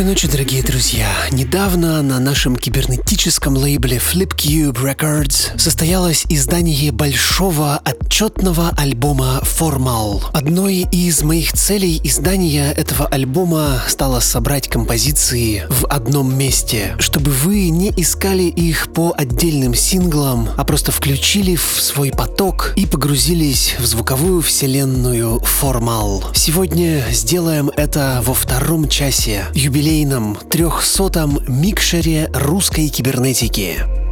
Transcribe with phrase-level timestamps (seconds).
[0.00, 1.08] Доброй ночи, дорогие друзья.
[1.30, 10.22] Недавно на нашем кибернетическом лейбле FlipCube Records состоялось издание большого отчетного альбома Formal.
[10.32, 17.68] Одной из моих целей издания этого альбома стало собрать композиции в одном месте, чтобы вы
[17.68, 23.84] не искали их по отдельным синглам, а просто включили в свой поток и погрузились в
[23.84, 26.24] звуковую вселенную Formal.
[26.34, 29.44] Сегодня сделаем это во втором часе
[29.90, 34.09] юбилейном трехсотом микшере русской кибернетики.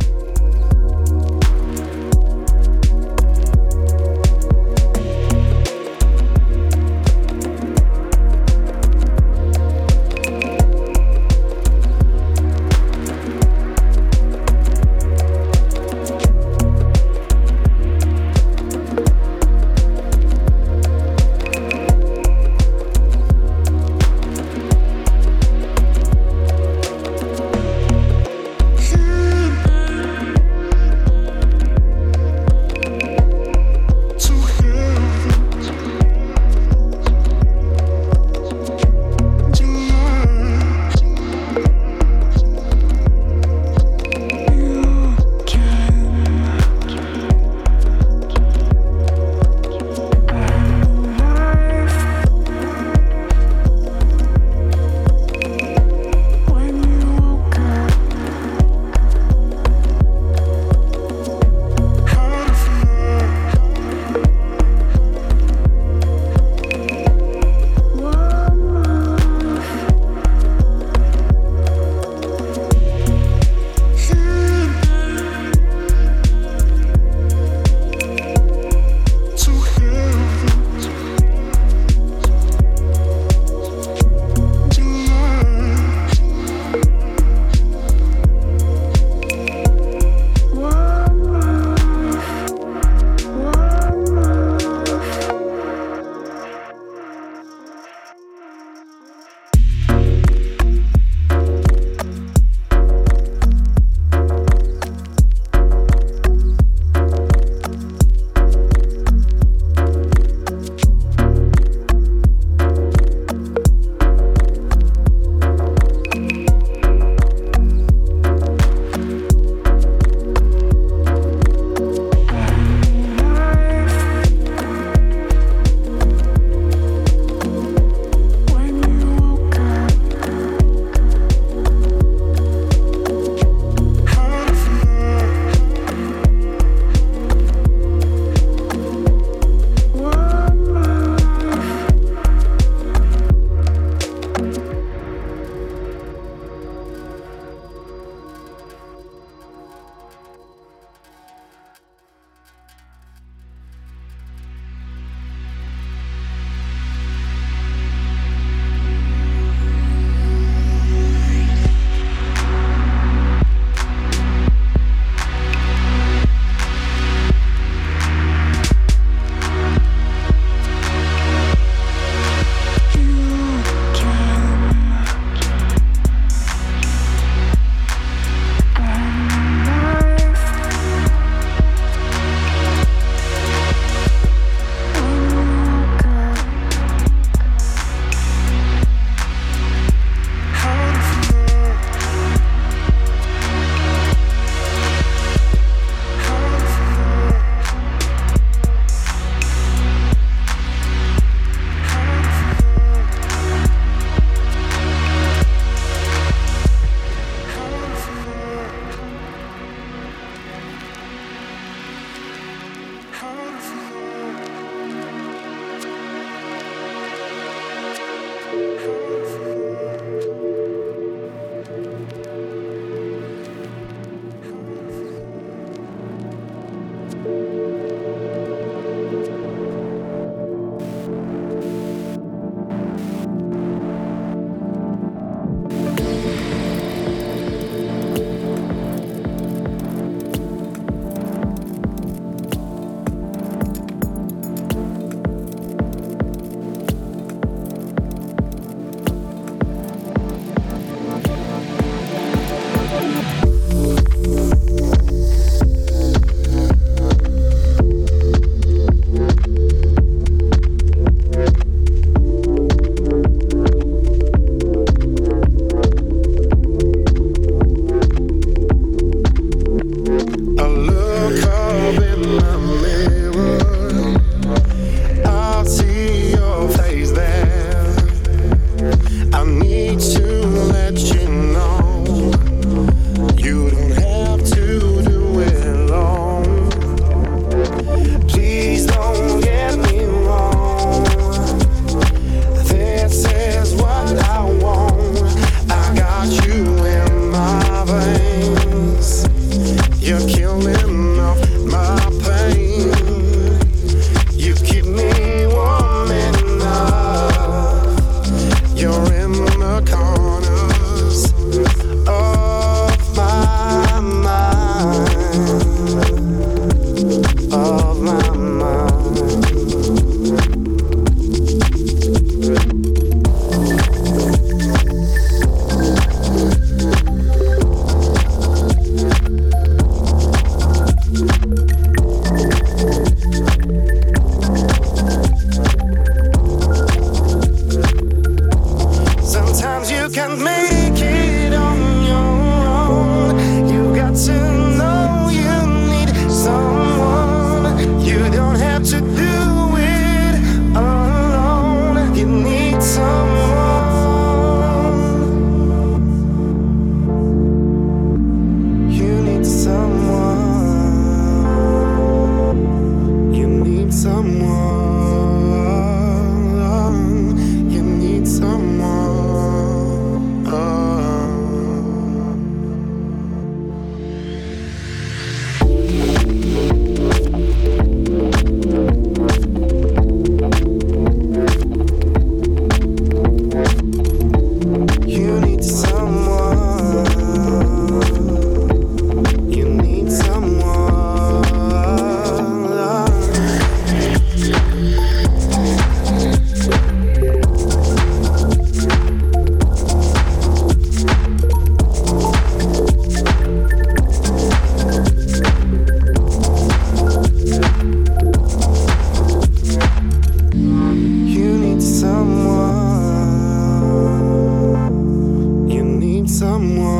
[416.38, 416.97] someone.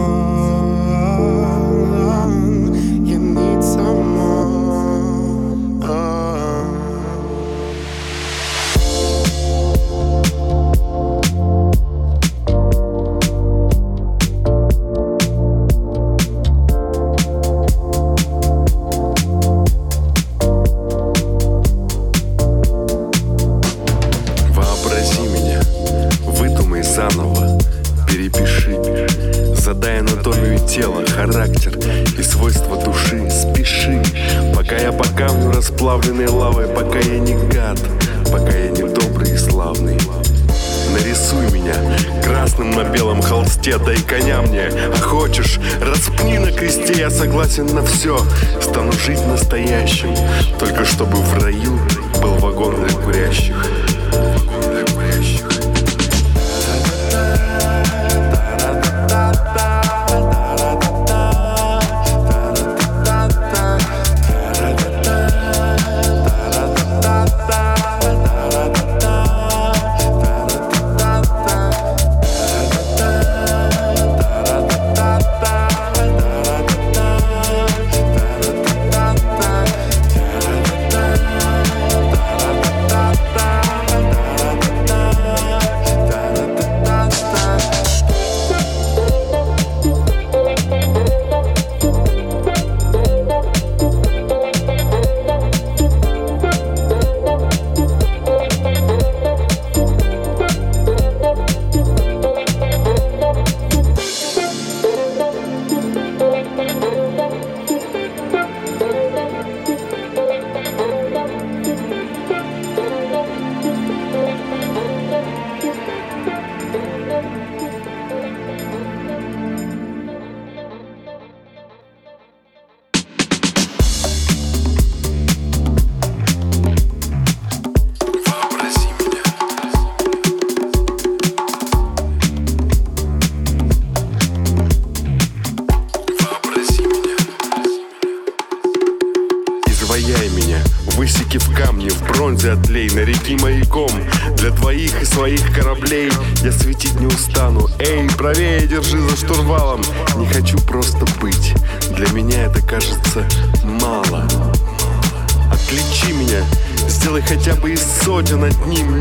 [158.19, 158.99] Бы из сотен одним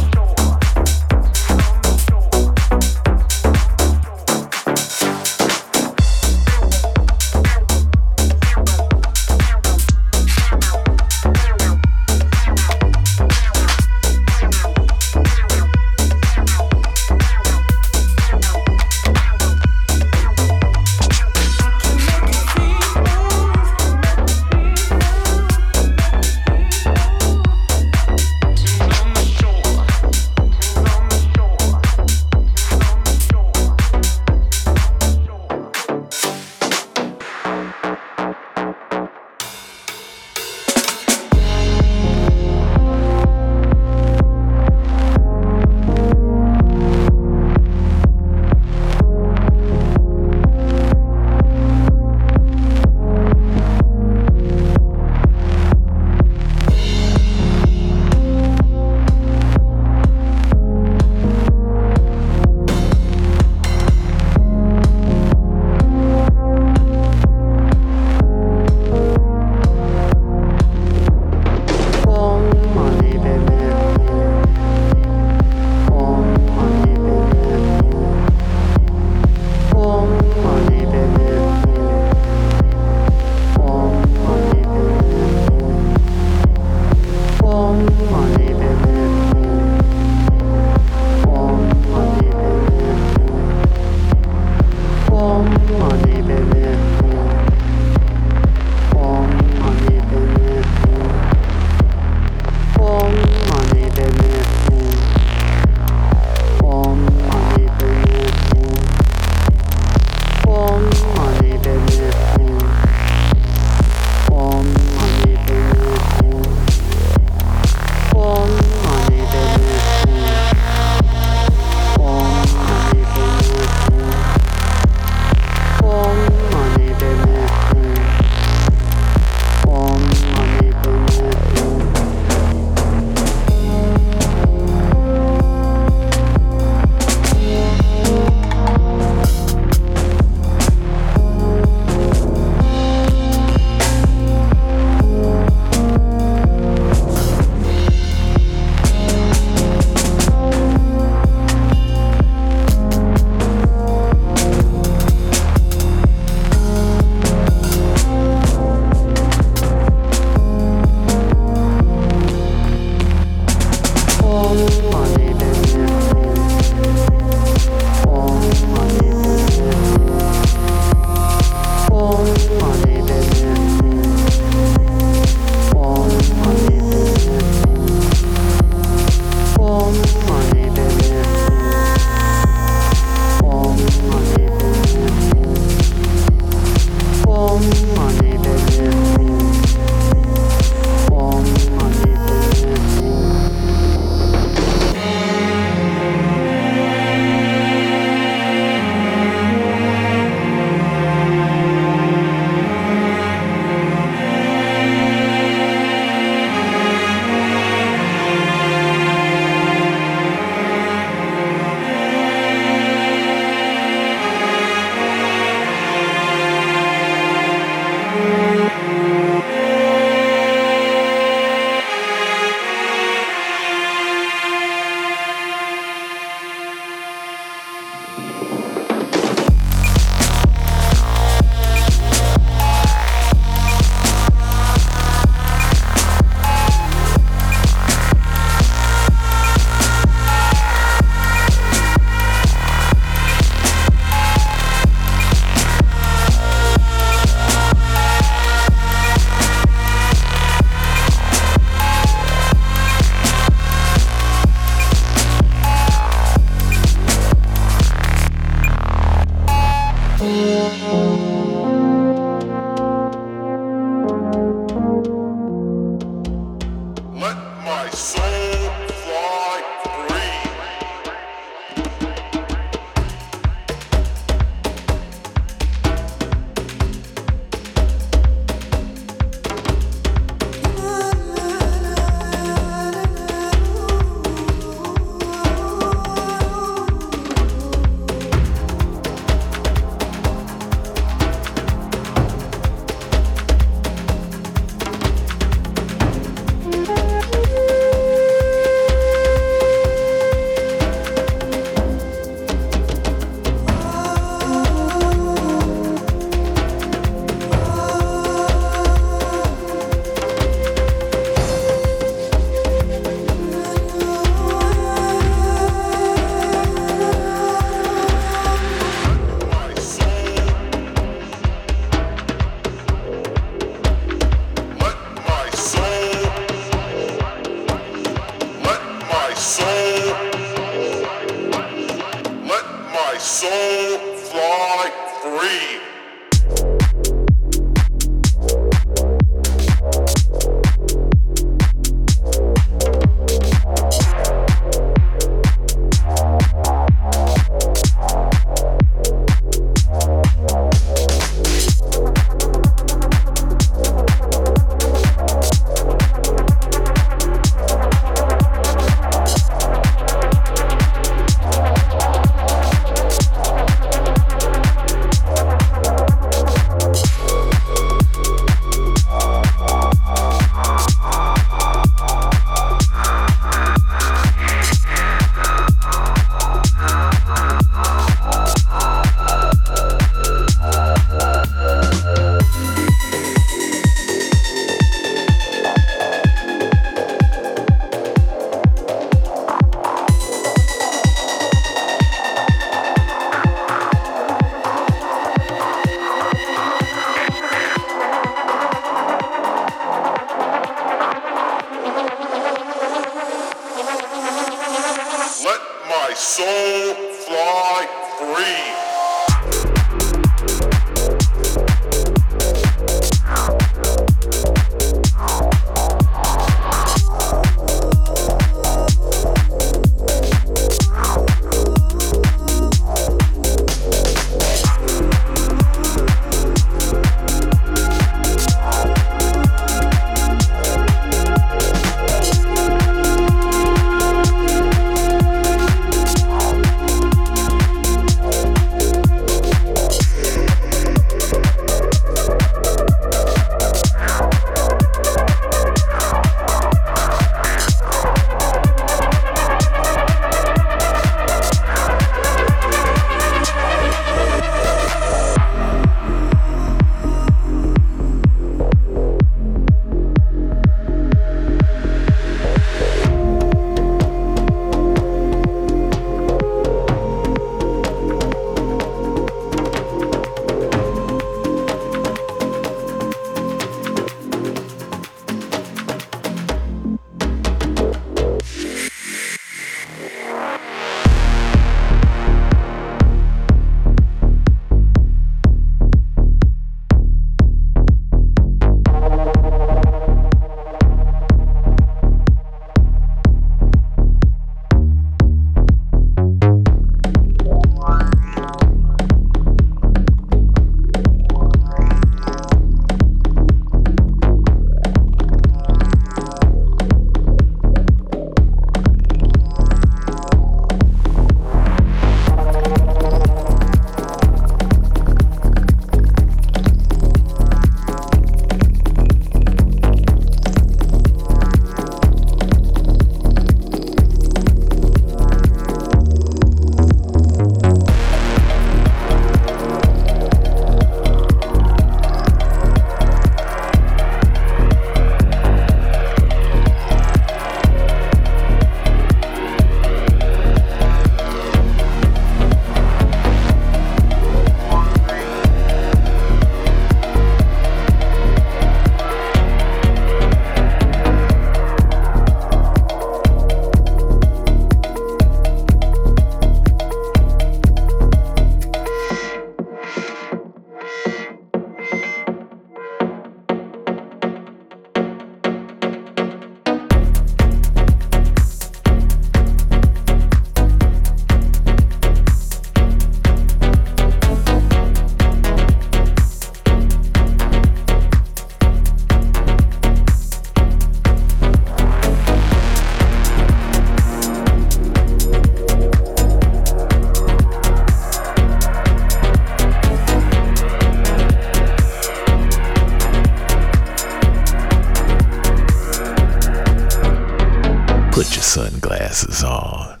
[598.21, 600.00] Put your sunglasses on.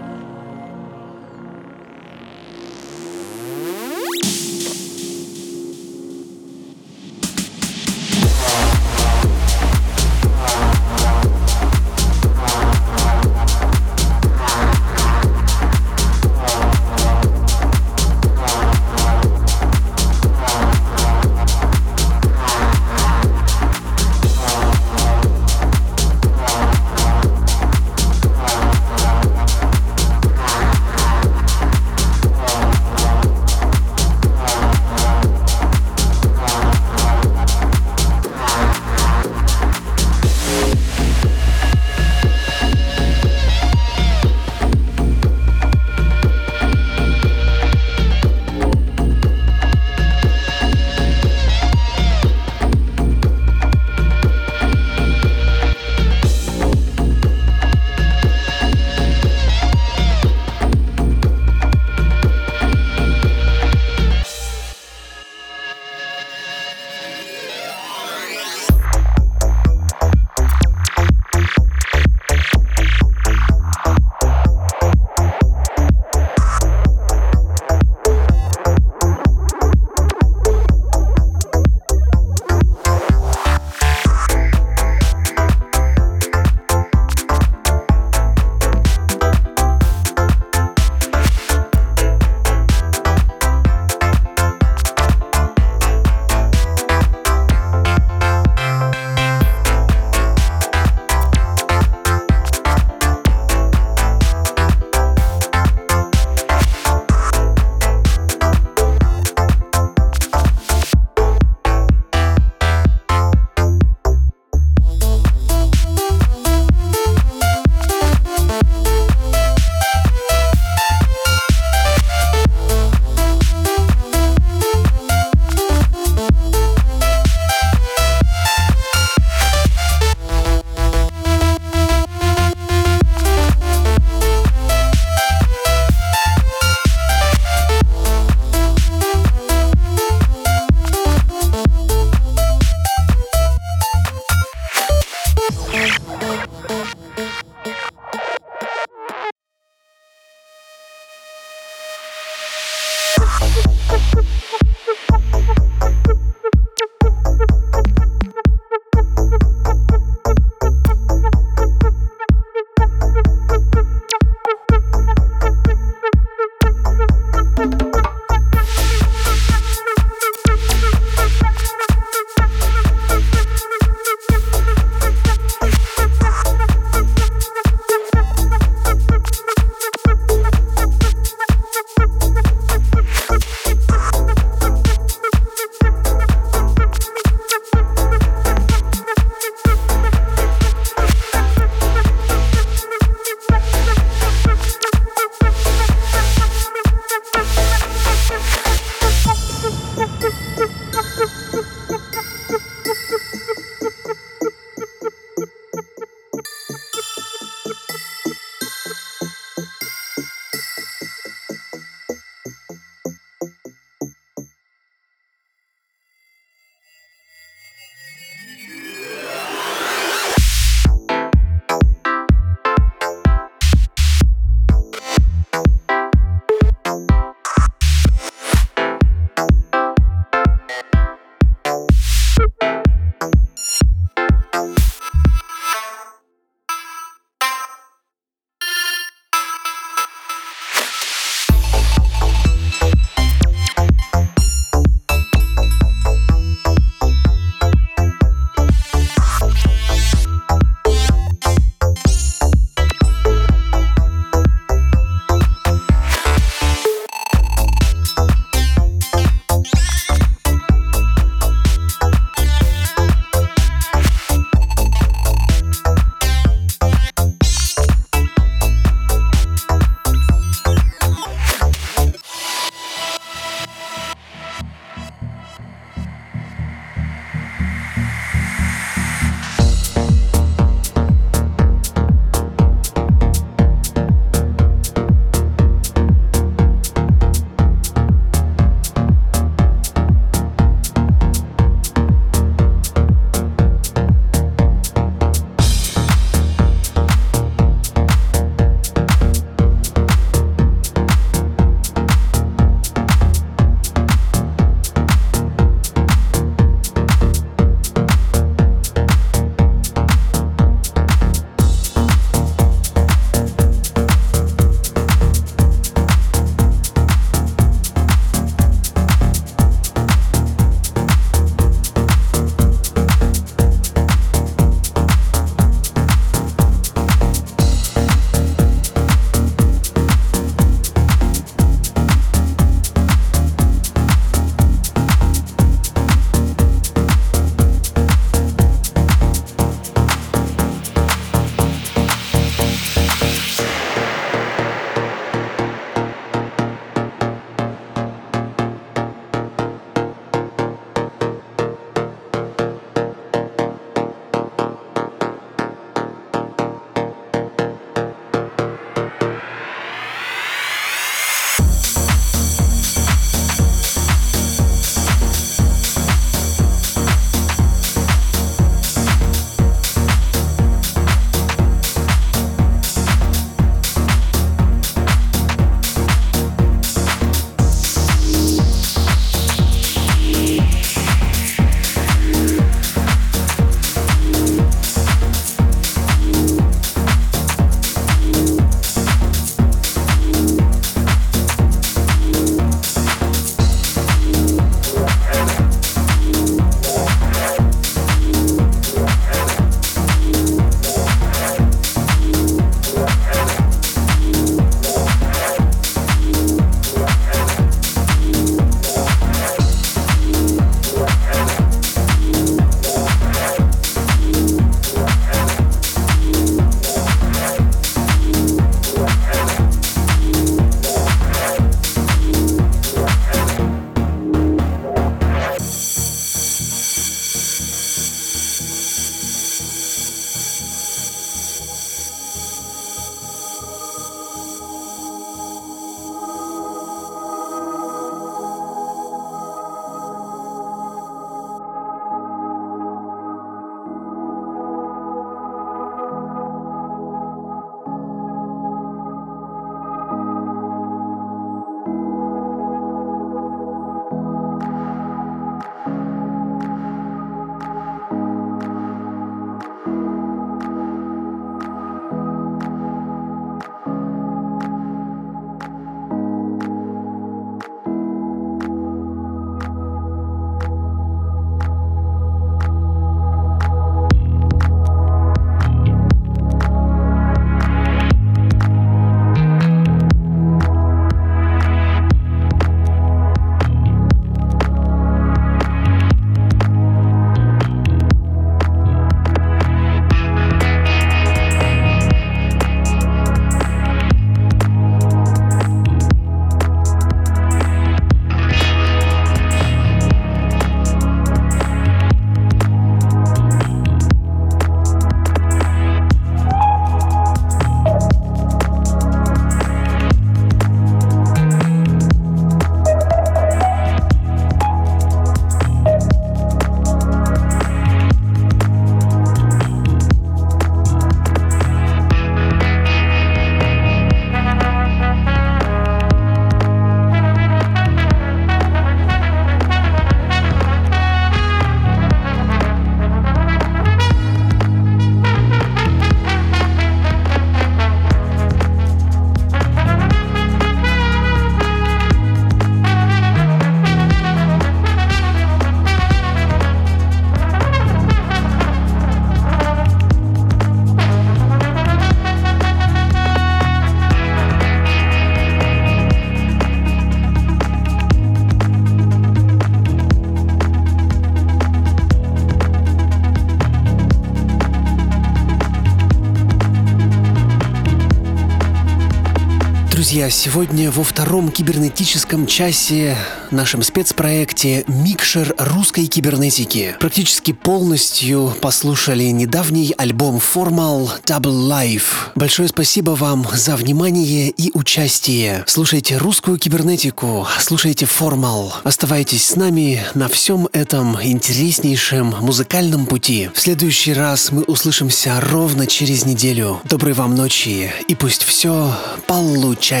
[570.11, 573.15] Друзья, сегодня во втором кибернетическом часе
[573.49, 582.31] нашем спецпроекте «Микшер русской кибернетики» практически полностью послушали недавний альбом Formal Double Life.
[582.35, 585.63] Большое спасибо вам за внимание и участие.
[585.65, 588.73] Слушайте русскую кибернетику, слушайте Formal.
[588.83, 593.49] Оставайтесь с нами на всем этом интереснейшем музыкальном пути.
[593.53, 596.81] В следующий раз мы услышимся ровно через неделю.
[596.83, 598.93] Доброй вам ночи и пусть все
[599.25, 600.00] получается.